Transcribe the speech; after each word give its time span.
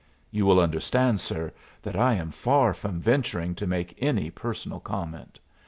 You 0.31 0.47
will 0.47 0.59
understand, 0.59 1.19
sir, 1.21 1.51
that 1.83 1.95
I 1.95 2.15
am 2.15 2.31
far 2.31 2.73
from 2.73 2.99
venturing 2.99 3.53
to 3.53 3.67
make 3.67 3.95
any 4.01 4.31
personal 4.31 4.79
comment. 4.79 5.39